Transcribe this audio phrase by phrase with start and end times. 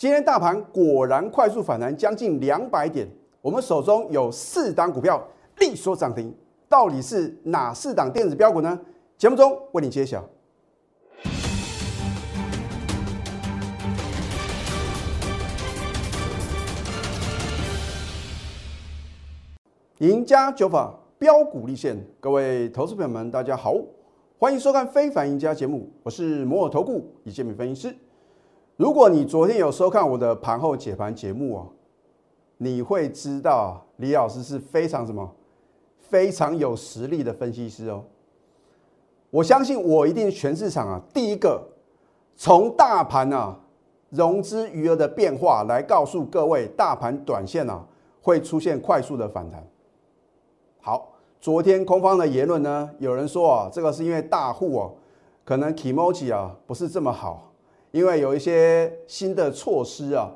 [0.00, 3.06] 今天大盘果然快速反弹将近两百点，
[3.42, 5.22] 我们手中有四档股票
[5.58, 6.34] 力所涨停，
[6.70, 8.80] 到底是哪四档电子标股呢？
[9.18, 10.26] 节目中为你揭晓。
[19.98, 23.74] 赢家九法标股立现，各位投资朋友们，大家好，
[24.38, 27.94] 欢迎收看《非凡赢家》节目，我是摩尔投顾李建民分析师。
[28.80, 31.66] 如果你昨天有收看我的盘后解盘节目哦，
[32.56, 35.30] 你会知道李老师是非常什么
[35.98, 38.02] 非常有实力的分析师哦。
[39.28, 41.62] 我相信我一定全市场啊第一个
[42.36, 43.54] 从大盘啊
[44.08, 47.84] 融资余额的变化来告诉各位，大盘短线啊
[48.22, 49.62] 会出现快速的反弹。
[50.80, 51.06] 好，
[51.38, 54.94] 昨天空方的言论呢，有人说啊，这个是因为大户哦，
[55.44, 57.49] 可能 k i m o j i 啊不是这么好，
[57.90, 60.30] 因为有一些新的措施啊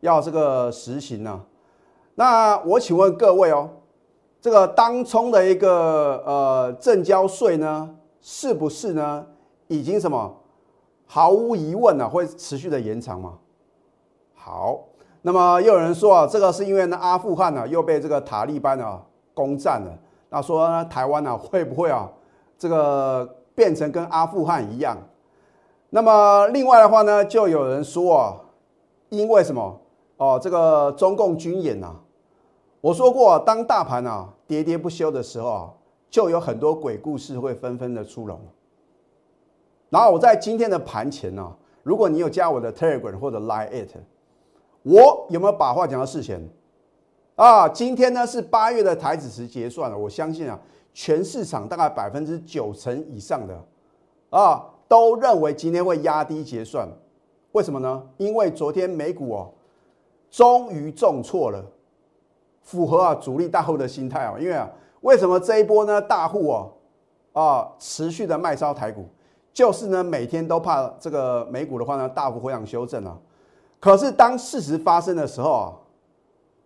[0.00, 1.40] 要这个实行呢。
[2.14, 3.70] 那我请问各位哦，
[4.40, 9.26] 这个当冲的一个呃正交税呢，是不是呢
[9.68, 10.34] 已经什么
[11.06, 13.34] 毫无疑问呢会持续的延长吗？
[14.34, 14.80] 好，
[15.22, 19.02] 那么又有人说啊，这个是因为呢阿富汗呢又被这个塔利班啊。
[19.36, 19.98] 攻占了，
[20.30, 22.10] 那说，台湾呢会不会啊，
[22.56, 23.22] 这个
[23.54, 24.96] 变成跟阿富汗一样？
[25.96, 28.36] 那么另外的话呢，就有人说啊，
[29.08, 29.80] 因为什么
[30.18, 31.90] 哦，这个中共军演呐，
[32.82, 35.72] 我说过，当大盘啊喋喋不休的时候啊，
[36.10, 38.38] 就有很多鬼故事会纷纷的出笼。
[39.88, 41.50] 然后我在今天的盘前呢，
[41.82, 43.96] 如果你有加我的 Telegram 或者 Line it，
[44.82, 46.46] 我有没有把话讲到事前？
[47.36, 50.60] 啊，今天呢是八月的台子时结算了，我相信啊，
[50.92, 53.64] 全市场大概百分之九成以上的
[54.28, 56.88] 啊都认为今天会压低结算，
[57.52, 58.02] 为什么呢？
[58.16, 59.50] 因为昨天美股哦
[60.30, 61.64] 终于重挫了，
[62.62, 64.70] 符合啊主力大户的心态啊，因为啊
[65.00, 66.72] 为什么这一波呢大户哦
[67.32, 69.06] 啊持续的卖超台股，
[69.52, 73.18] 就是呢每天都怕这个美股的话呢大幅回档修正啊，
[73.80, 75.72] 可是当事实发生的时候啊。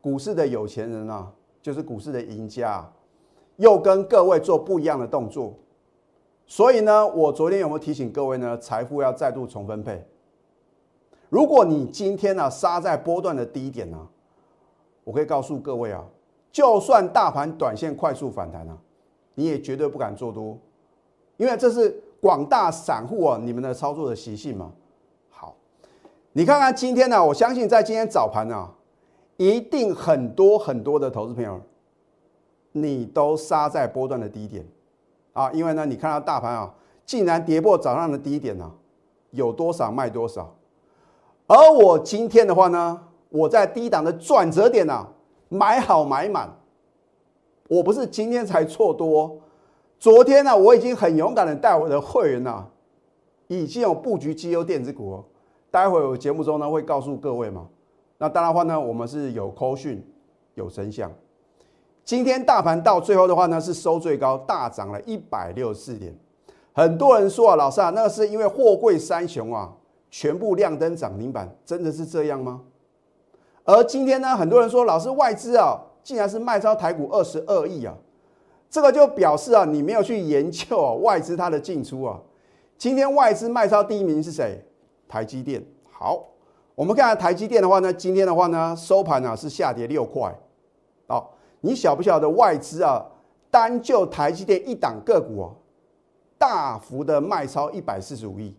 [0.02, 1.30] 股市的有钱人啊，
[1.60, 2.90] 就是股市的赢家，
[3.56, 5.52] 又跟各位做不一样的动作。
[6.50, 8.58] 所以呢，我昨天有没有提醒各位呢？
[8.58, 10.04] 财富要再度重分配。
[11.28, 14.08] 如果你今天呢杀在波段的低点呢，
[15.04, 16.04] 我可以告诉各位啊，
[16.50, 18.76] 就算大盘短线快速反弹啊，
[19.36, 20.58] 你也绝对不敢做多，
[21.36, 24.72] 因为这是广大散户啊你们的操作的习性嘛。
[25.28, 25.54] 好，
[26.32, 28.68] 你看看今天呢，我相信在今天早盘呢。
[29.36, 31.60] 一定很多很多的投资朋友，
[32.72, 34.66] 你都杀在波段的低点
[35.32, 35.50] 啊！
[35.52, 36.74] 因为呢，你看到大盘啊，
[37.06, 38.70] 竟然跌破早上的低点呢，
[39.30, 40.54] 有多少卖多少。
[41.46, 45.06] 而我今天的话呢，我在低档的转折点呢，
[45.48, 46.56] 买好买满。
[47.68, 49.38] 我不是今天才错多，
[49.98, 52.64] 昨天呢，我已经很勇敢的带我的会员呐，
[53.46, 55.22] 已经有布局绩优电子股。
[55.70, 57.68] 待会我节目中呢，会告诉各位嘛。
[58.18, 60.04] 那当然话呢，我们是有扣讯，
[60.54, 61.10] 有真相。
[62.10, 66.12] 今天大盘到最后的话呢，是收最高，大涨了一百六十四点。
[66.72, 69.72] 很多人说啊，老师啊，那个是因为货柜三雄啊，
[70.10, 72.62] 全部亮灯涨停板，真的是这样吗？
[73.62, 77.94] 而今天呢，很多人说，老师外资啊，竟然是卖超台股二十二亿啊，
[78.68, 82.18] 这个就表示啊，你没有去研究啊，外资它的进出啊。
[82.76, 84.60] 今天外资卖超第一名是谁？
[85.06, 85.64] 台积电。
[85.88, 86.24] 好。
[86.74, 90.36] 我们看下台积电的话呢，今天的话呢，收盘呢是下跌六块。
[91.60, 93.04] 你晓不晓得外资啊，
[93.50, 95.56] 单就台积电一档个股哦，
[96.38, 98.56] 大幅的卖超一百四十五亿。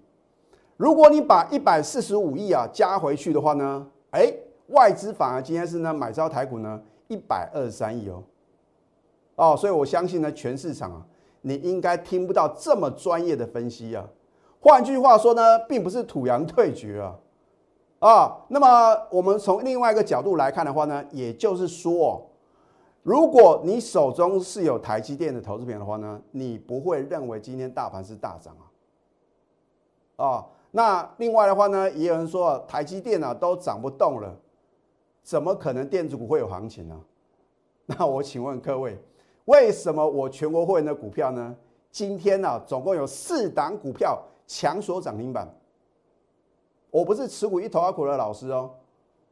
[0.78, 4.34] 如果你把一百四十五亿啊加回去的话呢，哎，
[4.68, 8.24] 外资反而今天是呢买超台股呢一百二十三亿哦。
[9.36, 11.06] 哦，所以我相信呢，全市场啊，
[11.42, 14.08] 你应该听不到这么专业的分析啊。
[14.60, 17.16] 换句话说呢，并不是土洋退局啊。
[18.00, 22.28] 啊，那么我们从另外一个角度来看的话呢，也就是说，
[23.04, 28.64] 如果你手中是有台积电的投资品的话呢，你不会认为今天大盘是大涨啊。
[30.24, 34.36] 啊，那另外的话呢，也有人说台积电呢都涨不动了，
[35.24, 37.02] 怎么可能电子股会有行情呢？
[37.88, 38.98] 那我请问各位，
[39.46, 41.56] 为什么我全国会员的股票呢，
[41.90, 45.52] 今天呢总共有四档股票强锁涨停板？
[46.92, 48.70] 我不是持股一头阿股的老师哦，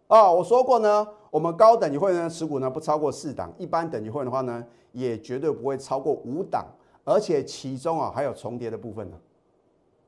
[0.07, 6.66] 啊，我说过呢，我们高等级会员的持股呢不超过四档，一般等级会员的话呢，也绝对不会超过五档，
[7.04, 9.18] 而且其中啊还有重叠的部分呢。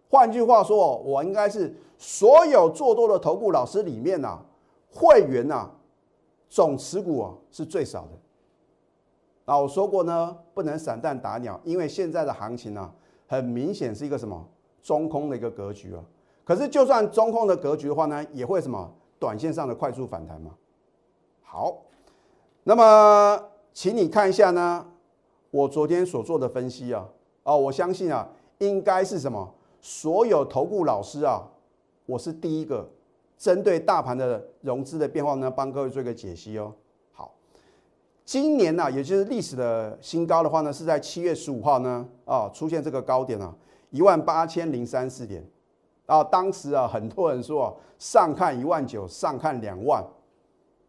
[0.09, 4.39] 换句话说哦，我应该是所有做多的投顾老师里面呐，
[4.91, 5.71] 会员啊，
[6.50, 8.09] 总持股啊是最少的。
[9.45, 12.91] 啊，我说过呢，不能散弹打鸟，因为现在的行情呢，
[13.27, 14.45] 很明显是一个什么
[14.81, 16.03] 中空的一个格局啊。
[16.44, 20.51] 可是就算中空的格局的话呢，也会什么短线上的快速反弹嘛。
[21.53, 21.81] 好，
[22.63, 23.38] 那么
[23.74, 24.88] 请你看一下呢，
[25.50, 27.06] 我昨天所做的分析啊，
[27.44, 28.25] 啊，我相信啊，
[28.59, 29.53] 应该是什么？
[29.81, 31.45] 所有投顾老师啊，
[32.06, 32.89] 我是第一个
[33.38, 36.74] 针对大盘的融资的变化呢，帮各位做一个解析哦。
[37.12, 37.33] 好
[38.24, 43.53] 今年呢，也就是历史的新高的话呢，是在七月十五号呢，啊，出现这个高点啊，
[43.89, 45.45] 一万八千零三四点，
[46.06, 50.01] 啊，当时啊，很多人说啊，上看一万九，上看两万，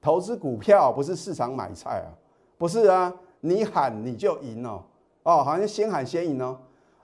[0.02, 2.10] 投资股票不是市场买菜啊，
[2.58, 4.82] 不是啊，你喊你就赢哦，
[5.22, 6.58] 哦，好像先喊先赢哦，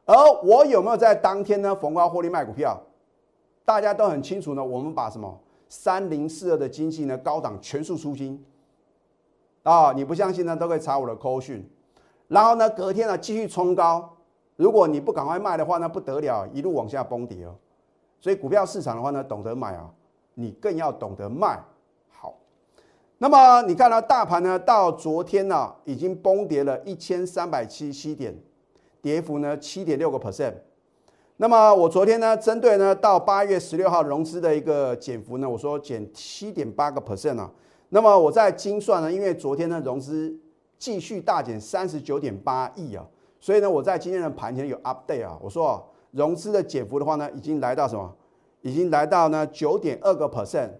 [0.04, 2.76] 而我有没有在当天呢逢高获利卖股票？
[3.64, 8.44] 大家都很清楚呢，我们把什么三零四二的经济呢高档全数出金。
[9.62, 11.64] 啊，你不相信呢，都可以查我的扣讯。
[12.26, 14.16] 然后呢，隔天呢继续冲高。
[14.56, 17.54] 如果你不赶快卖的话呢，不得了，一路往下崩跌哦。
[18.18, 19.88] 所以股票市场的话呢，懂得买啊，
[20.34, 21.62] 你更要懂得卖。
[23.20, 28.32] 那么你看到大盘呢，到昨天呢已经崩跌了一千三百七十七点，
[29.02, 30.54] 跌幅呢七点六个 percent。
[31.38, 37.50] 那么我昨天呢，针对呢到八月十六号融资的一个减幅呢，我说减七点八个 percent 啊。
[37.88, 40.38] 那么我在精算呢，因为昨天呢融资
[40.78, 43.04] 继续大减三十九点八亿啊，
[43.40, 45.82] 所以呢我在今天的盘前有 update 啊，我说啊
[46.12, 48.14] 融资的减幅的话呢，已经来到什么？
[48.62, 50.70] 已经来到呢九点二个 percent。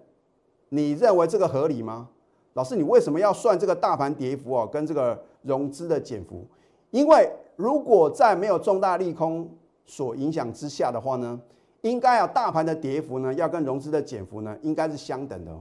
[0.69, 2.11] 你认为这个合理吗？
[2.59, 4.67] 老师，你为什么要算这个大盘跌幅啊？
[4.67, 6.45] 跟这个融资的减幅？
[6.91, 9.49] 因为如果在没有重大利空
[9.87, 11.41] 所影响之下的话呢，
[11.83, 15.57] 应该啊大盘的跌幅呢要跟融资的减幅呢应该是相等的。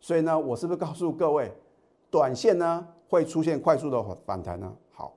[0.00, 1.52] 所以呢，我是不是告诉各位，
[2.10, 4.72] 短线呢会出现快速的反弹呢？
[4.92, 5.12] 好，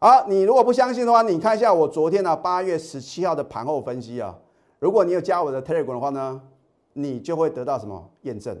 [0.00, 4.36] 好，你如果不相信的话，你看一下我昨天呢八月十七号的盘后分析啊。
[4.80, 6.42] 如果你有加我的 Telegram 的话呢，
[6.94, 8.60] 你就会得到什么验证？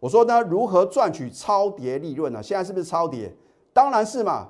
[0.00, 2.42] 我说呢，如何赚取超跌利润呢？
[2.42, 3.32] 现在是不是超跌？
[3.72, 4.48] 当然是嘛，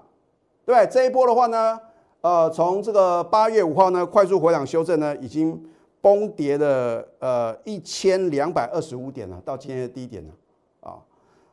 [0.64, 1.78] 对这一波的话呢，
[2.22, 5.62] 呃，从这个八月五号呢快速回档修正呢，已经。
[6.02, 10.32] 崩跌了呃一千两百二十五点了，到今天的低点了
[10.80, 10.96] 啊！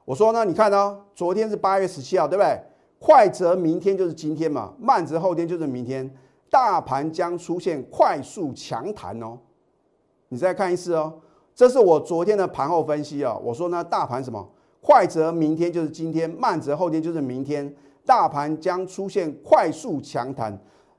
[0.05, 2.57] 我说呢，你看呢，昨天是八月十七号，对不对？
[2.97, 6.09] 快则明天就是今天嘛，慢则后天就是明天，
[6.49, 9.37] 大盘将出现快速强弹哦。
[10.29, 11.19] 你再看一次哦，
[11.57, 13.35] 这是我昨天的盘后分析啊。
[13.43, 14.47] 我说呢，大盘什么？
[14.79, 17.75] 快则明天就是今天，慢则后天就是明天，
[18.05, 20.55] 大盘将出现快速强弹。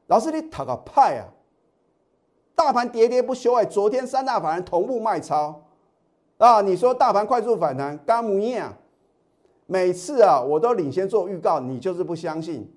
[0.08, 1.30] 老师，你讨个派啊！
[2.56, 5.62] 大盘喋喋不休哎，昨天三大法人同步卖超
[6.38, 6.60] 啊！
[6.60, 8.76] 你说大盘快速反弹，干母样？
[9.66, 12.68] 每次啊，我都领先做预告，你就是不相信。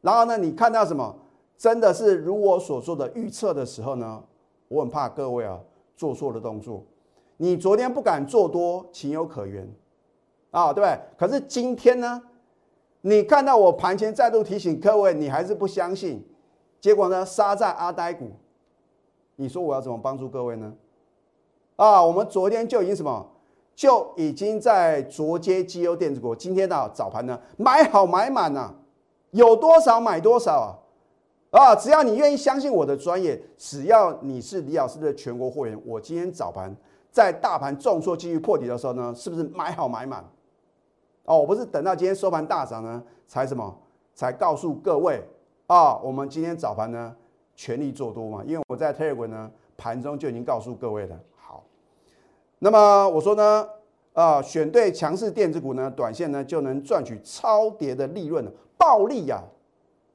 [0.00, 1.14] 然后呢，你看到什么？
[1.56, 4.20] 真的是如我所说的预测的时候呢？
[4.66, 5.60] 我很怕各位啊
[5.96, 6.82] 做错了动作。
[7.42, 9.66] 你昨天不敢做多，情有可原
[10.50, 11.00] 啊，对不对？
[11.16, 12.22] 可是今天呢，
[13.00, 16.22] 你看到我盘前再度提醒各位，你还是不相信，
[16.82, 18.30] 结果呢，杀在阿呆股。
[19.36, 20.70] 你说我要怎么帮助各位呢？
[21.76, 23.26] 啊，我们昨天就已经什么，
[23.74, 28.70] 就已经在昨接绩优电子股，今天的早盘呢买好买满呐，
[29.30, 30.76] 有多少买多少啊！
[31.58, 36.76] 啊，只要你愿意相信我的专业，只要你是李老师的全国会员，我今天早盘
[37.10, 40.24] 在大盘重挫继续破底的时候呢，是不是买好买满？
[41.24, 43.76] 哦，我不是等到今天收盘大涨呢才什么，
[44.14, 45.22] 才告诉各位
[45.66, 47.14] 啊，我们今天早盘呢。
[47.56, 48.42] 全力做多嘛？
[48.46, 51.20] 因为我在 Telegram 呢盘中就已经告诉各位了。
[51.36, 51.62] 好，
[52.58, 53.68] 那么我说呢，
[54.14, 59.42] 啊，选对强势电子股呢，短线呢就能赚取超跌的利润，暴利呀，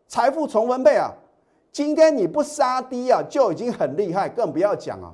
[0.07, 1.13] 财富重分配啊。
[1.71, 5.13] 今天你不杀低啊，就已经很厉害，更不要讲啊。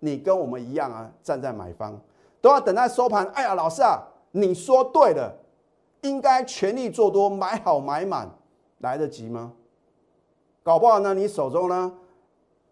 [0.00, 1.98] 你跟我们一样啊，站在买方，
[2.40, 3.24] 都要等待收盘。
[3.28, 4.02] 哎呀，老师啊，
[4.32, 5.32] 你说对了，
[6.02, 8.28] 应该全力做多，买好买满，
[8.78, 9.52] 来得及吗？
[10.62, 11.92] 搞不好呢，你手中呢，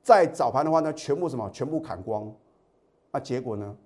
[0.03, 2.31] 在早盘的话呢，全部什么，全部砍光，
[3.11, 3.77] 那结果呢，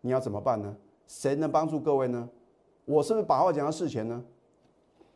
[0.00, 0.76] 你要怎么办呢？
[1.06, 2.28] 谁能帮助各位呢？
[2.84, 4.22] 我是不是把话讲到事前呢？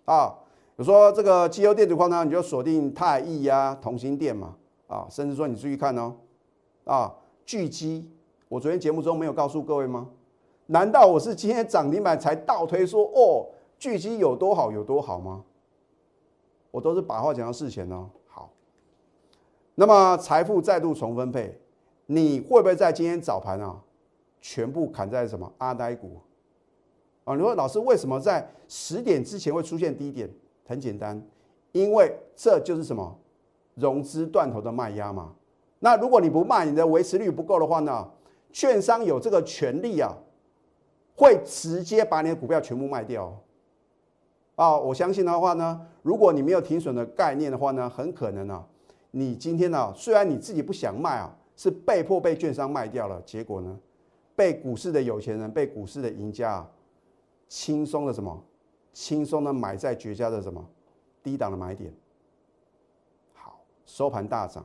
[0.04, 0.34] 啊，
[0.76, 4.54] 我说这个机油电子矿呢，你就锁定泰益呀、同心电嘛，
[4.86, 6.14] 啊，甚至说你注意看哦，
[6.84, 8.08] 啊，巨基，
[8.48, 10.08] 我昨天节目中没有告诉各位吗？
[10.66, 13.46] 难道我是今天涨停板才倒推说哦，
[13.78, 15.44] 巨基有多好有多好吗？
[16.70, 18.08] 我都是把话讲到事前哦。
[18.26, 18.50] 好
[19.74, 21.58] 那么财富再度重分配，
[22.06, 23.80] 你会不会在今天早盘啊，
[24.40, 26.18] 全部砍在什么阿呆股？
[27.24, 30.30] 啊，你说老师为什么在十点之前会出现低点？
[30.66, 31.22] 很简单，
[31.72, 33.18] 因为这就是什么
[33.74, 35.34] 融资断头的卖压嘛。
[35.84, 38.10] 那如果你不卖，你的维持率不够的话呢，
[38.50, 40.16] 券商有这个权利啊，
[41.14, 43.38] 会直接把你的股票全部卖掉。
[44.54, 48.66] 啊，我相信的话呢，如果你没有停损的概念的话呢，很可能啊，
[49.10, 53.78] 你今天呢，虽然你自己不想卖啊，是被迫被券商卖掉了，结果呢，
[54.34, 56.66] 被股市的有钱人、被股市的赢家
[57.46, 58.42] 轻松的什么，
[58.94, 60.66] 轻松的买在绝佳的什么
[61.22, 61.92] 低档的买点，
[63.34, 64.64] 好，收盘大涨。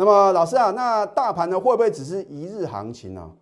[0.00, 3.32] 那么老师啊，那大盘呢会不会只是一日行情呢？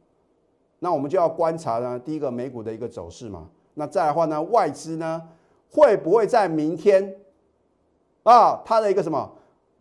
[0.79, 3.47] 那我们就要观察呢，第一个美股的一个走势嘛。
[3.75, 5.23] 那再的话呢，外资呢
[5.71, 7.15] 会不会在明天
[8.23, 9.31] 啊，它的一个什么？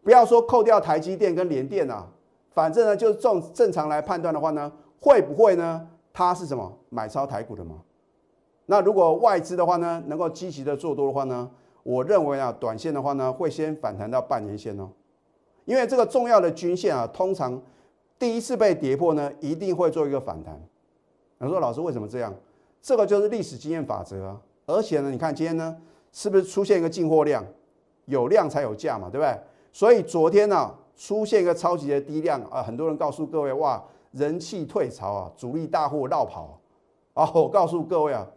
[0.04, 2.06] 不要说扣掉台积电跟联电啊，
[2.52, 5.88] 反正呢就正正常来判断的话呢，会不会呢？
[6.12, 7.76] 它是什么买超台股的嘛？
[8.66, 11.50] 那如果外资的话呢，能够积极的做多的话呢，
[11.84, 14.90] 我认为啊，短线的话呢，会先反弹到半年线哦，
[15.66, 17.62] 因为这个重要的均线啊，通常
[18.18, 20.60] 第一次被跌破呢，一定会做一个反弹。
[21.40, 22.34] 你说老师为什么这样？
[22.82, 25.76] 这个就是历史经验法则啊，而且呢，你看今天呢，
[26.14, 27.44] 是不是出现一个进货量？
[28.06, 29.36] 有量才有价嘛，对不对？
[29.74, 36.60] 所以昨天呢，出现一个超级的低量啊，很多人告诉各位哇，人气退潮啊，主力大户绕跑
[37.16, 37.30] 啊。
[37.34, 38.28] 我告诉各位啊，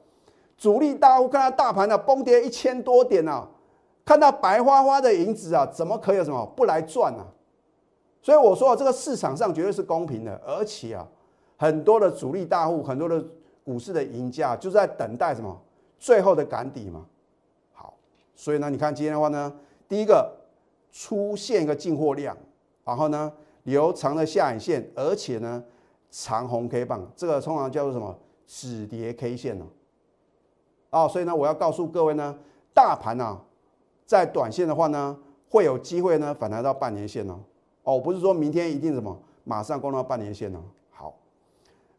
[0.56, 3.46] 主力大户看到大盘呢崩跌一千多点啊，
[4.08, 7.22] 看到白花花的银子啊，怎么可以有什么不来赚呢？
[8.22, 11.06] 所以我说这个市场上绝对是公平的，而且啊，
[11.58, 13.22] 很多的主力大户，很多的。
[13.62, 15.54] 股市的赢家就是在等待什么
[15.98, 17.04] 最后的赶底嘛。
[17.74, 17.92] 好，
[18.34, 19.54] 所以呢，你看今天的话呢，
[19.86, 20.34] 第一个
[20.90, 22.34] 出现一个进货量，
[22.82, 23.30] 然后呢
[23.64, 25.62] 留长的下影线，而且呢
[26.10, 29.66] 长红 K 棒，这个通常叫做什么止跌 K 线呢？
[30.88, 32.34] 哦，所以呢，我要告诉各位呢，
[32.72, 33.38] 大盘啊，
[34.08, 35.14] 在短线的话呢，
[35.50, 37.38] 会有机会呢反弹到半年线哦。
[37.82, 41.12] 哦，不是说明天一定什么马上攻到半年线哦。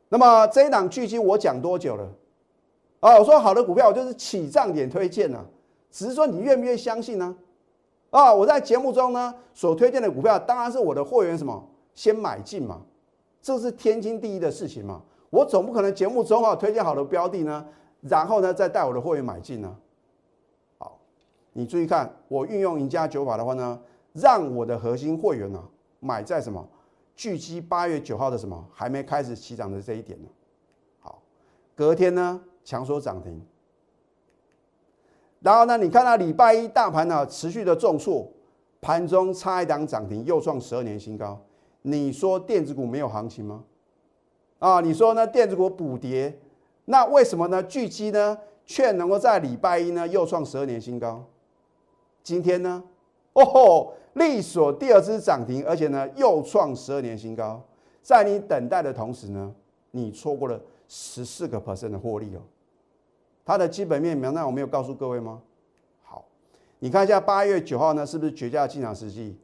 [0.09, 2.09] 那么这一档巨基我讲多久了？
[2.99, 5.45] 啊，我说好的股票我就是起涨点推荐呢，
[5.91, 7.35] 只是说你愿不愿意相信呢？
[8.09, 11.63] 啊，我在节目中呢所推荐的股票，当然是我的货源什么
[11.93, 12.81] 先买进嘛，
[13.39, 15.03] 这是天经地义的事情嘛。
[15.29, 17.63] 我总不可能节目中啊推荐好的标的呢，
[18.01, 19.75] 然后呢再带我的货源买进呢。
[21.53, 23.79] 你注意看，我运用赢家九法的话呢，
[24.13, 25.63] 让我的核心会员呢
[26.00, 26.68] 买在什么？
[27.15, 30.27] 聚基八月九号的什么还没开始起涨的这一点呢？
[31.00, 31.22] 好，
[31.75, 33.41] 隔天呢强说涨停，
[35.41, 38.32] 然后呢你看到礼拜一大盘呢持续的重挫，
[38.79, 41.38] 盘中差一档涨停又创十二年新高，
[41.82, 43.65] 你说电子股没有行情吗？
[44.60, 46.39] 啊，你说呢电子股补跌，
[46.86, 51.25] 那为什么呢聚基呢却能够在礼拜一呢又创十二年新高？
[52.23, 52.83] 今天呢？
[53.33, 53.93] 哦吼！
[54.13, 57.61] 力所第二支涨停，而且呢又创十二年新高。
[58.01, 59.53] 在你等待的同时呢，
[59.91, 62.41] 你错过了十四个 percent 的获利哦。
[63.45, 65.39] 它的基本面名单我没有告诉各位吗？
[66.03, 66.25] 好，
[66.79, 69.38] 你看一下八月九号呢是不是绝佳进场时机？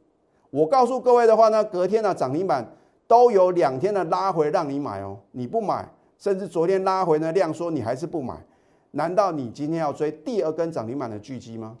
[0.50, 2.68] 我告诉各位的话呢，隔天的涨停板
[3.06, 5.16] 都有两天的拉回让你买哦。
[5.30, 8.36] 你不买，甚至昨天拉回呢量说，你还是不买，
[8.90, 11.78] 难道你今天要追第二根涨停板的巨基吗？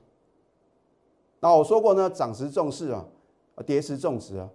[1.40, 3.04] 那我说过呢，涨时重视啊，
[3.64, 4.48] 跌时重视啊。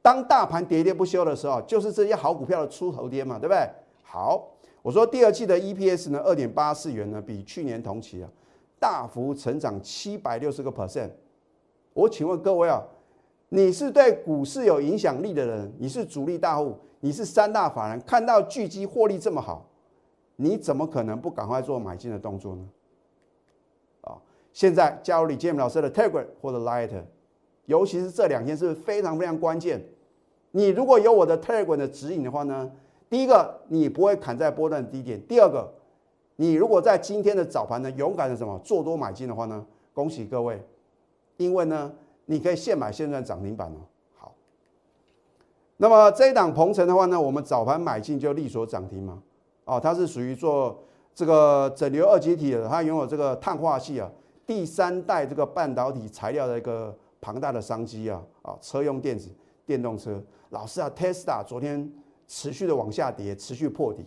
[0.00, 3.68] 当大盘跌跌不休的时候，就是这些好股票的出头天嘛，对不对？
[4.02, 4.48] 好，
[4.82, 8.28] 我说第二季的 EPS 呢，二点八四元呢，比去年同期啊，
[8.80, 11.10] 大幅成长七百六十个 percent。
[11.94, 12.82] 我请问各位啊，
[13.50, 19.64] 你是对股市有影响力的人，你是主力大户，你是三大法人，看到巨基获利这么好，
[20.36, 22.68] 你怎么可能不赶快做买进的动作呢？
[24.52, 26.90] 现在加入李建明老师的 Telegram 或者 Light，
[27.66, 29.82] 尤其是这两天是非常非常关键。
[30.50, 32.70] 你如果有我的 Telegram 的指引的话呢，
[33.08, 35.72] 第一个你不会砍在波段低点；第二个，
[36.36, 40.62] 你如果在今天的早盘呢勇敢的什么做多买进的话呢，恭喜各位，
[41.38, 41.90] 因为呢
[42.26, 43.80] 你可以现买现赚涨停板哦。
[44.18, 44.34] 好，
[45.78, 49.22] 那么这一档鹏程的话呢，我们早盘买进就力所涨停嘛。
[49.64, 50.82] 哦，它是属于做
[51.14, 54.10] 这个整流二极体的，它拥有这个碳化系啊。
[54.52, 59.30] 第三代这个半导体材料的一个庞大的商机啊啊，车用电子
[59.64, 61.90] 电动车，老师啊，Tesla 昨天
[62.28, 64.04] 持续的往下跌，持续破底。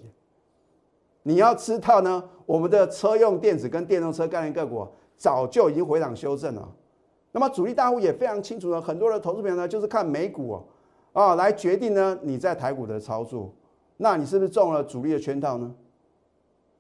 [1.24, 4.88] 你要知道呢，我们的车用电子跟电动车概念个股
[5.18, 6.72] 早就已经回档修正了，
[7.32, 10.64] 那么主力大户也非常清楚呢，很多的投资朋友呢就是看美股哦，
[11.14, 13.52] 啊来决定呢你在台股的操作，
[13.98, 15.74] 那你是不是中了主力的圈套呢？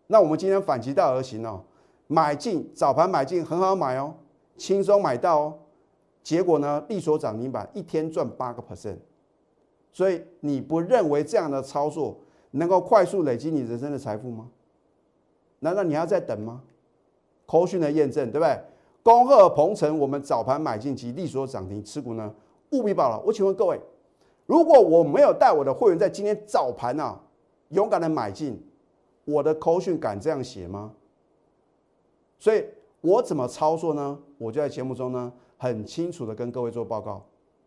[0.06, 1.64] 那我们今天反其道而行哦，
[2.08, 4.14] 买进早盘买进很好买哦，
[4.58, 5.54] 轻松买到哦，
[6.22, 8.98] 结果呢利索涨停板一天赚八个 percent，
[9.92, 12.18] 所以你不认为这样的操作
[12.52, 14.50] 能够快速累积你人生的财富吗？
[15.60, 16.62] 难道你还要再等吗？
[17.46, 18.60] 扣讯的验证对不对？
[19.02, 22.34] 恭贺鹏程，我们早盘买进及利索涨停持股呢，
[22.72, 23.22] 务必保了。
[23.26, 23.80] 我请问各位，
[24.46, 27.20] 如果我没有带我的会员在今天早盘啊
[27.70, 28.60] 勇敢的买进？
[29.26, 30.92] 我的口讯敢这样写吗？
[32.38, 32.64] 所以
[33.02, 34.18] 我怎么操作呢？
[34.38, 37.26] 我就在节目中呢，很清楚的跟各位做报告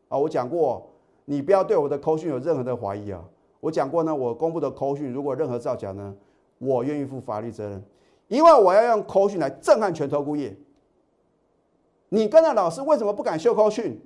[0.09, 0.19] 啊。
[0.19, 0.91] 我讲过，
[1.25, 3.25] 你不要对我的口讯有任何的怀疑啊。
[3.61, 6.15] 我讲过呢，我公布的口讯如果任何造假呢，
[6.59, 7.83] 我愿意负法律责任，
[8.29, 10.57] 因为我要用口讯来震撼全投顾业。
[12.11, 14.01] 你跟着老师为什么不敢秀口讯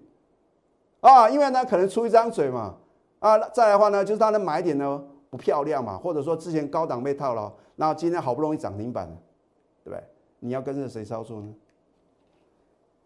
[1.00, 1.28] 啊？
[1.28, 2.76] 因为呢，可能出一张嘴嘛
[3.18, 3.38] 啊。
[3.50, 5.04] 再来的话呢，就是他的买点呢。
[5.30, 5.96] 不漂亮嘛？
[5.96, 9.08] 或者说之前高档被套牢，那今天好不容易涨停板，
[9.82, 10.04] 对不对？
[10.44, 11.54] 你要跟着谁操作呢？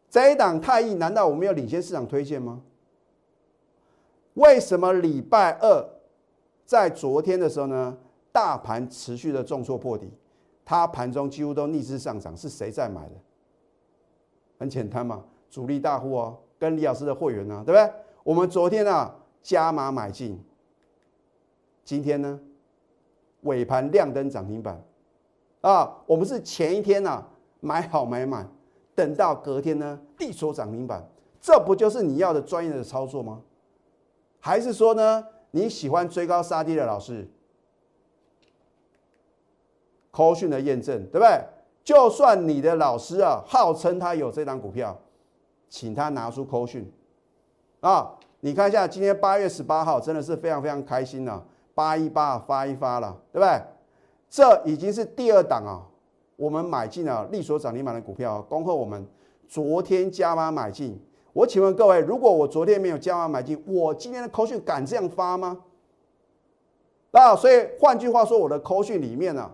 [0.09, 2.62] 这一档太易，难道我们要领先市场推荐吗？
[4.35, 5.87] 为什么礼拜二
[6.64, 7.99] 在昨天的时候呢？
[8.33, 10.11] 大盘持续的重挫破底，
[10.64, 13.14] 它盘中几乎都逆势上涨，是谁在买的？
[14.59, 17.95] 很简单嘛，主力大户哦，跟李老师的会员啊，对不对？
[18.25, 20.43] 我们昨天啊加码买进。
[21.85, 22.40] 今天呢，
[23.43, 24.83] 尾盘亮灯涨停板，
[25.61, 27.25] 啊，我们是前一天呐
[27.61, 28.49] 买好买满，
[28.95, 31.05] 等到隔天呢地所涨停板，
[31.41, 33.43] 这不就是你要的专业的操作吗？
[34.39, 37.29] 还是说呢你喜欢追高杀低的老师？
[40.13, 41.45] 科讯的验证对不对？
[41.85, 44.97] 就算你的老师啊号称他有这张股票，
[45.69, 46.91] 请他拿出科讯
[47.81, 51.43] 啊，你看一下今天八月十八号真的是非常非常开心呐。
[51.75, 53.63] 八一八发一发了，对不对？
[54.37, 55.81] 这已经是第二档啊，
[56.37, 59.09] 我们买进了利索涨停板的股票，恭贺我们
[59.49, 61.01] 昨天加码买进。
[61.33, 65.64] 我请问各位，如果我昨天没有加码买进，我今天的口讯敢这样发吗？
[67.12, 69.51] 啊，所以换句话说，我的口讯里面呢，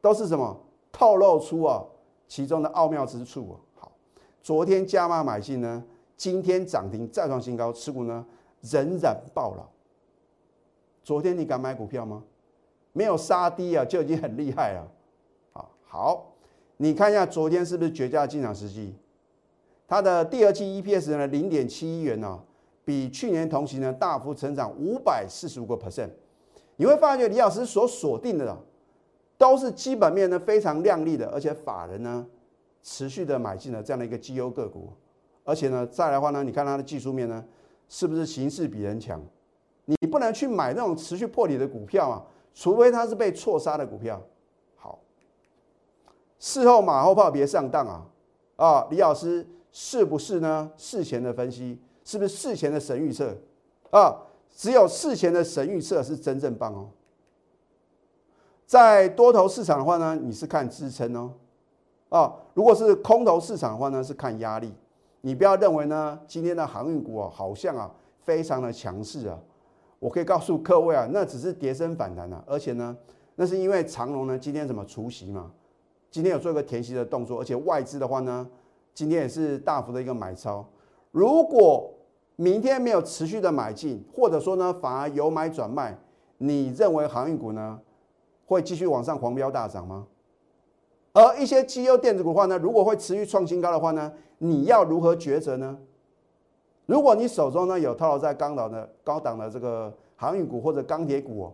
[0.00, 0.56] 都是什么
[0.92, 1.82] 透露出啊
[2.28, 3.54] 其中的奥妙之处啊。
[3.74, 3.92] 好，
[4.40, 5.82] 昨天加码买进呢，
[6.16, 8.24] 今天涨停再创新高，持股呢
[8.60, 9.68] 仍然爆了。
[11.02, 12.22] 昨天你敢买股票吗？
[12.96, 14.90] 没有杀低啊，就已经很厉害了。
[15.52, 16.32] 啊，好，
[16.78, 18.94] 你看一下昨天是不是绝佳进场时机？
[19.86, 22.40] 它的第二季 EPS 呢，零点七一元呢，
[22.86, 26.08] 比去年同期呢大幅成长五百四十五个 percent。
[26.76, 28.58] 你会发觉李老师所锁定的
[29.36, 32.26] 都是基本面呢非常亮丽的，而且法人呢
[32.82, 34.90] 持续的买进了这样的一个绩优个股。
[35.44, 37.44] 而且呢，再来的话呢，你看它的技术面呢，
[37.90, 39.22] 是不是形势比人强？
[39.84, 42.24] 你不能去买那种持续破底的股票啊，
[42.56, 44.18] 除非它是被错杀的股票。
[44.76, 44.98] 好，
[46.38, 48.06] 事后马后炮别上当啊！
[48.56, 50.72] 啊，李老师是不是呢？
[50.78, 53.36] 事前的分析是不是事前的神预测
[53.90, 54.16] 啊？
[54.50, 56.88] 只有事前的神预测是真正棒哦。
[58.64, 61.34] 在多头市场的话呢，你是看支撑哦。
[62.08, 64.72] 啊，如果是空头市场的话呢，是看压力。
[65.20, 67.90] 你不要认为呢，今天的航运股啊，好像啊，
[68.22, 69.38] 非常的强势啊。
[69.98, 72.96] 我可以告诉各位啊，那只是跌升反弹啊，而且呢，
[73.36, 75.50] 那是因为长隆呢今天怎么除息嘛？
[76.10, 78.46] 今天有做一个填息的动作，而且外资的话呢，
[78.94, 80.66] 今天也是大幅的一个买超。
[81.10, 81.92] 如果
[82.36, 85.98] 明天没有持续的买进，或者说呢反而有买转卖，
[86.38, 87.80] 你认为航运股呢
[88.44, 90.06] 会继续往上狂飙大涨吗？
[91.14, 95.78] 而一些绩优电子股的话呢，如果会持续创新高的话呢，你要如何抉择呢？
[96.86, 101.52] 如果你手中呢有套牢在高档的高档的这个航运股或者钢铁股，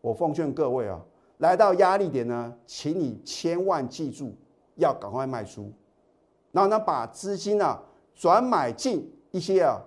[0.00, 0.98] 我奉劝各位啊，
[1.38, 4.34] 来到压力点呢，请你千万记住
[4.76, 5.70] 要赶快卖出，
[6.52, 7.78] 然后呢把资金呢
[8.14, 9.78] 转买进一些啊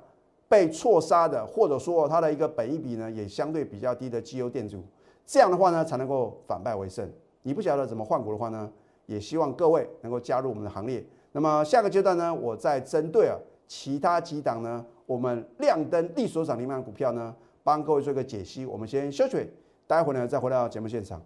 [0.48, 4.80] 被错杀的，或者说它的一个本益比呢也相对比较低的绩优电子，
[5.26, 7.12] 这样的话呢才能够反败为胜。
[7.42, 8.72] 你不晓得怎么换股的话呢，
[9.08, 11.04] 也希望各位能够加入我们的行列。
[11.32, 13.36] 那么下个阶段呢，我再针对啊。
[13.68, 14.86] 其他几档呢？
[15.06, 18.66] 我们亮灯利所涨停板股票呢，帮各位做一个解析。
[18.66, 19.50] 我们先休息，
[19.86, 21.22] 待会呢再回到节目现场。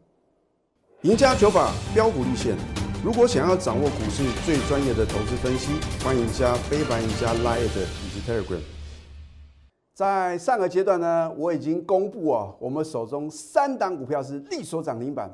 [1.02, 2.58] 赢家九法标股立线。
[3.04, 5.74] 如果想要掌握股市最专业的投资分析，
[6.04, 8.60] 欢迎加非凡、赢家 Line 以及 Telegram。
[9.94, 15.32] 在上个阶段呢，我已经公布啊，我们手中三档股票是利所涨停板。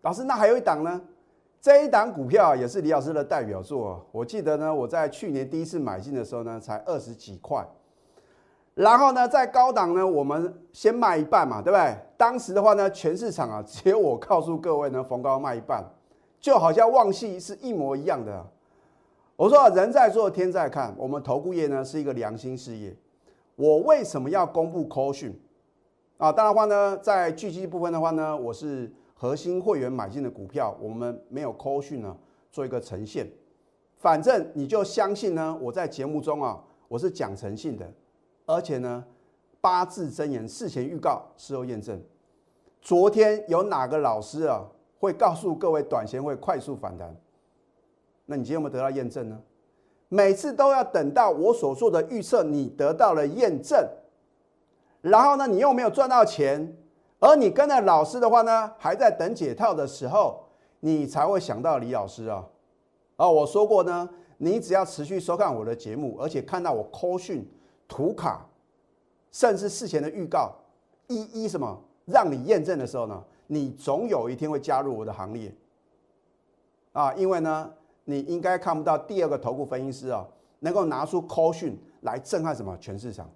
[0.00, 1.00] 老师，那还有一档呢？
[1.60, 4.02] 这一档股票也是李老师的代表作。
[4.12, 7.62] 我记得呢，我在去年第一次买进的时候呢，才二十几块。
[8.74, 11.94] 然后呢，在高档呢，我们先卖一半嘛，对不对？
[12.16, 15.84] 当时的话呢，全市场啊， 只有我告诉各位呢，逢高卖一半，
[16.40, 18.42] 就好像旺系是一模一样的。
[19.36, 22.96] 我说人在做天在看，我们投顾业呢是一个良心事业。
[23.56, 25.38] 我为什么要公布 call 讯
[26.16, 26.32] 啊？
[26.32, 28.90] 当然话呢，在聚集部分的话呢，我是
[29.20, 32.16] 核心会员买进的股票，我们没有 call 讯呢
[32.50, 33.30] 做一个呈现。
[33.98, 37.86] 反正你就相信呢，我在节目中啊，我是讲诚信的。
[38.46, 39.04] 而且呢，
[39.60, 42.02] 八字真言事前预告，事后验证。
[42.80, 44.64] 昨天有哪个老师啊
[44.98, 47.14] 会告诉各位短线会快速反弹？
[48.24, 49.38] 那你今天有没有得到验证呢？
[50.08, 53.86] 每次都要等到我所做的预测，你得到了验证，
[55.02, 56.74] 然后呢，你又没有赚到钱，
[57.20, 60.44] 而你跟着老师的话呢，还在等解套的时候，
[60.80, 62.44] 你才会想到李老师啊。
[63.16, 67.48] 哦，我说过呢，你只要持续收看我的节目，而且看到我 call 讯。
[67.92, 68.46] 图卡，
[69.32, 70.52] 甚至事前的预告，
[71.08, 73.20] 一一什么让你验证的时候呢？
[73.48, 75.52] 你总有一天会加入我的行列
[76.92, 77.12] 啊！
[77.14, 77.68] 因为呢，
[78.04, 80.24] 你应该看不到第二个头部分析师啊，
[80.60, 83.28] 能够拿出 call 讯来震撼什么全市场。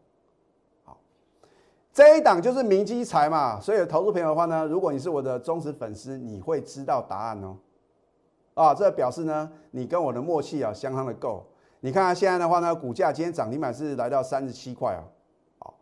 [1.95, 7.57] 这一档就是明基财嘛，所以投资朋友的话呢，如果你是我的忠实粉丝，你会知道答案哦。
[8.55, 11.47] 啊，这表示呢，你跟我的默契啊，相当的够。
[11.79, 15.05] 你看看现在的话呢，股价今天涨停板是来到三十七块啊。
[15.61, 15.73] 好，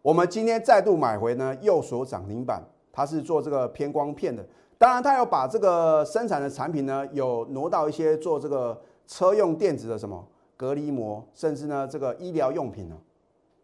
[0.00, 4.42] 我们今天再度买回呢，右手涨停板，它是做这个偏光片的。
[4.78, 10.26] 当然，它要把这个生产的产品呢，有挪到一些做这个车用电子的什么
[10.56, 12.96] 隔离膜，甚至呢这个医疗用品呢。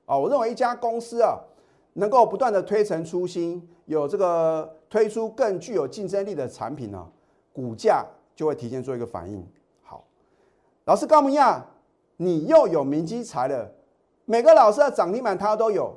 [0.05, 1.39] 啊，我认为一家公司啊，
[1.95, 7.05] 能够不断的推陈出新，有这个推出更具有竞争力的产品呢，
[7.53, 9.45] 股价就会提前做一个反应。
[9.83, 10.05] 好，
[10.85, 11.67] 老师高明亚。
[12.17, 13.69] 你又有明基财了，
[14.25, 15.93] 每个老师的涨停板他都有，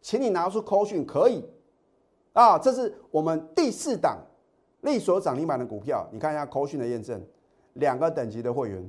[0.00, 1.48] 请你拿出扣讯可以
[2.32, 4.18] 啊，这是我们第四档
[4.80, 7.24] 力所涨停板的股票，你看一下扣讯的验证，
[7.74, 8.84] 两个等级的会员，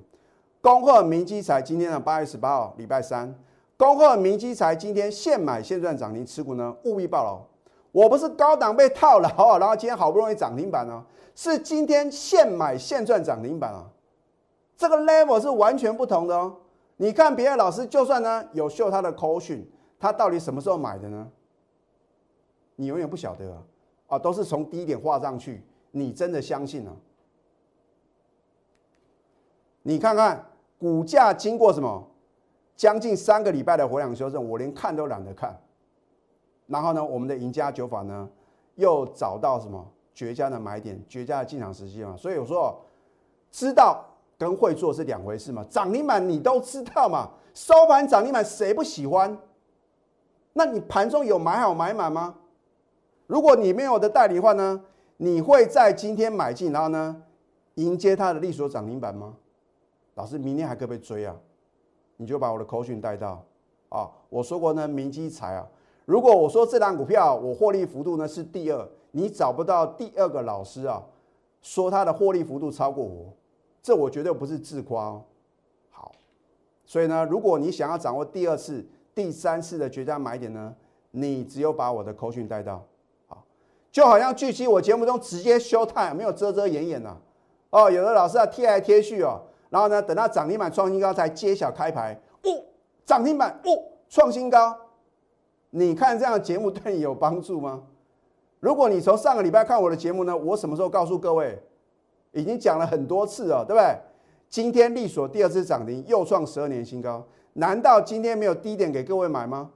[0.59, 3.39] 恭贺明基财今天的八月十八号礼拜三，
[3.77, 7.41] 恭贺明基财今天现买现赚涨停持股呢务必报牢，
[7.91, 13.85] 我不是高档被套牢啊，然后今天好不容易涨停板呢，是今天现买现赚涨停板啊。
[14.77, 16.55] 这个 level 是完全不同的哦。
[16.97, 21.29] 你看别的老师，就算呢有秀他的口讯，他到底什么时候买的呢？
[22.77, 23.63] 你永远不晓得啊！
[24.07, 25.61] 啊，都是从低点画上去，
[25.91, 26.93] 你真的相信啊？
[29.81, 30.45] 你看看
[30.77, 32.11] 股价经过什么
[32.75, 35.55] 将近三个礼拜的回档修正，我连看都懒得看。
[36.67, 38.29] 然后呢，我们的赢家九法呢
[38.75, 42.15] 又找到什么绝佳的买点、绝佳的进场时机嘛？
[42.17, 42.79] 所以我说，
[43.51, 44.05] 知道。
[44.37, 45.65] 跟会做是两回事嘛？
[45.69, 47.29] 涨停板你都知道嘛？
[47.53, 49.37] 收盘涨停板谁不喜欢？
[50.51, 52.35] 那你盘中有买好买满吗？
[53.27, 54.83] 如果你没有的代理的话呢？
[55.15, 57.23] 你会在今天买进，然后呢
[57.75, 59.37] 迎接它的利索涨停板吗？
[60.15, 61.33] 老师，明天还可不可以追啊？
[62.17, 63.43] 你就把我的口讯带到
[63.89, 64.09] 啊！
[64.29, 65.67] 我说过呢，明基财啊，
[66.05, 71.03] 如果我说这档股票我获利幅度呢是第二，你找不到第二个老师啊，
[71.61, 73.33] 说他的获利幅度超过我。
[73.81, 75.21] 这我绝对不是自夸哦。
[75.91, 76.11] 好，
[76.85, 80.75] 所以呢，如果你想要掌握第二次、第三次的绝佳买点呢，
[81.11, 82.83] 你只有把我的口讯带到。
[83.27, 83.43] 好，
[83.91, 87.15] 就好像巨期我节目中直接 show time，，没有遮遮掩掩呐。
[87.69, 89.39] 哦，有的老师啊贴来贴去哦，
[89.75, 92.17] 然后呢，等到涨停板创新高才揭晓开牌。
[92.43, 92.63] 哦，
[93.03, 93.69] 涨停板哦，
[94.07, 94.73] 创新高。
[95.71, 97.83] 你看这样的节目对你有帮助吗？
[98.61, 101.61] 如果你从上个礼拜看我的节目呢，我什么时候告诉各位？
[102.31, 103.99] 已经讲了很多次了，对不对？
[104.47, 109.71] 今天利索第二次涨停，又创十二年新高，难道今天没有低点给各位买吗？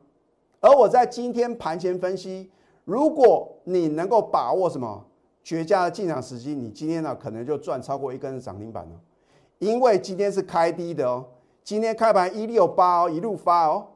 [0.61, 2.49] 而我在今天盘前分析，
[2.85, 5.05] 如果你能够把握什么
[5.43, 8.91] 绝佳的进场时机，你今天呢可能就赚超过一根涨停板了。
[9.59, 11.25] 因为今天是开低的哦，
[11.63, 13.87] 今天开盘一六八哦，一路发哦，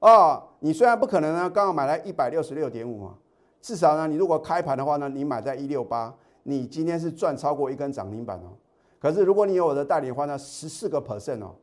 [0.00, 3.14] 哦，你虽然不可能呢刚好买来一百六十六点五啊，
[3.60, 6.14] 至少呢你如果开盘的话呢，你买在一六八。
[6.46, 8.52] 你今天是赚超过一根涨停板哦，
[8.98, 11.54] 可是如果你有我的代理的话呢，十四个 percent 哦，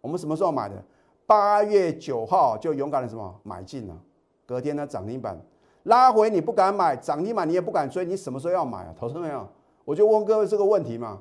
[0.00, 0.80] 我们什么时候买的？
[1.26, 3.98] 八月九号就勇敢的什么买进了，
[4.46, 5.36] 隔天呢涨停板
[5.82, 8.94] 拉回你不敢买，涨停板你也不敢追，你什么时候要买啊？
[8.96, 9.44] 投资没有？
[9.84, 11.20] 我就问各位这个问题嘛，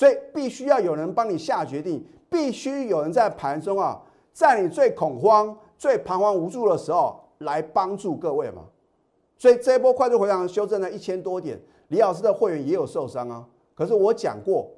[0.00, 4.00] 所以必须要有人帮你下决定，必须有人在盘中啊，
[4.32, 8.62] 在你最恐慌、最彷徨无助的时候来帮助各位嘛，
[9.36, 11.60] 所以这一波快速回档修正了一千多点。
[11.88, 14.70] 李老师的会员也有受伤啊，可是我讲过，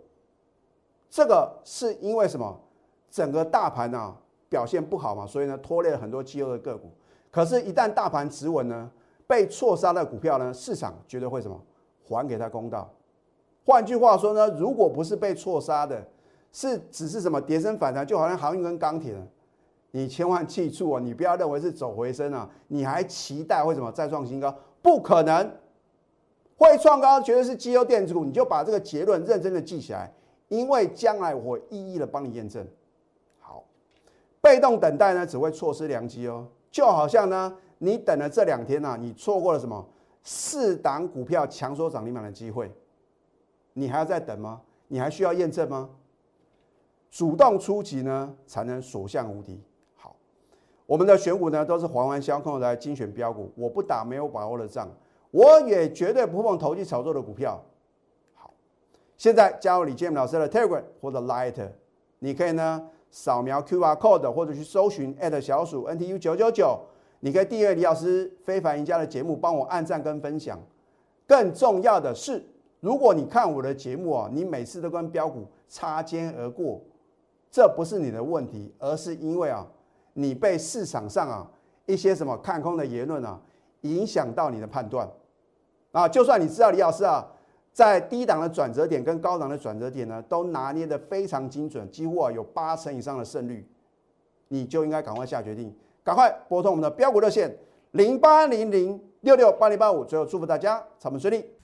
[1.09, 2.59] 这个是因为什么？
[3.09, 4.17] 整个大盘啊
[4.49, 6.91] 表现不好嘛，所以呢拖累了很多绩优的个股。
[7.31, 8.91] 可是，一旦大盘止稳呢，
[9.29, 11.57] 被错杀的股票呢，市场绝对会什么
[12.09, 12.91] 还给他公道。
[13.65, 16.05] 换句话说呢，如果不是被错杀的，
[16.53, 19.15] 是只是什么跌升反弹，就好像航运跟钢铁，
[19.93, 24.55] 你千万记住啊，你不要认为是走回升啊，你还期待会什么再创新高？
[24.83, 25.49] 不可能，
[26.57, 30.13] 会创高绝对是绩优电子股，你就把这个结论认真的记起来，
[30.49, 32.67] 因为将来我会一一的帮你验证。
[33.39, 33.65] 好，
[34.41, 39.87] 被动等待呢，只会错失良机哦，就好像呢，你等了这两天呢，你错过了什么？
[40.25, 42.71] 四档股票强缩涨停板的机会，
[43.73, 44.61] 你还要再等吗？
[44.89, 45.89] 你还需要验证吗？
[47.11, 49.61] 主动出击呢，才能所向无敌。
[49.97, 50.17] 好，
[50.87, 53.53] 我们的选股呢，都是环环相扣的精选标股。
[53.55, 54.89] 我不打没有把握的仗，
[55.31, 57.63] 我也绝对不碰投机炒作的股票。
[58.35, 58.53] 好，
[59.17, 61.69] 现在加入李建老师的 Telegram 或者 Light，
[62.19, 66.79] 你可以呢扫描 QR Code 或者去搜寻小鼠 NTU 九九九。
[67.21, 70.59] 你可以订阅李老师非凡赢家的节目，帮我按赞跟分享。
[71.27, 72.45] 更重要的是，
[72.83, 76.81] 如果你看我的节目啊，你每次都跟标股擦肩而过。
[77.49, 79.65] 这不是你的问题，而是因为啊，
[80.15, 81.49] 你被市场上啊
[81.87, 83.41] 一些什么看空的言论啊
[83.83, 85.09] 影响到你的判断
[85.93, 86.09] 啊。
[86.09, 87.25] 就算你知道李老师啊
[87.73, 93.65] 在低档的转折点跟高档的转折点呢都拿捏的非常精准，几乎啊有八成以上的胜率，
[94.49, 97.57] 你就应该赶快下决定，赶快拨通我们的标股热线
[97.93, 100.05] 零八零零六六八零八五。
[100.05, 101.45] 最后祝福大家操盘顺利，